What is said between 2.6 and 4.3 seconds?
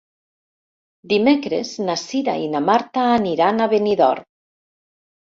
Marta aniran a Benidorm.